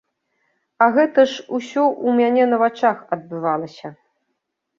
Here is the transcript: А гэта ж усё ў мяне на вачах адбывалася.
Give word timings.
А 0.85 0.87
гэта 0.95 1.25
ж 1.31 1.45
усё 1.57 1.83
ў 1.89 2.07
мяне 2.21 2.43
на 2.55 2.59
вачах 2.63 2.97
адбывалася. 3.19 3.87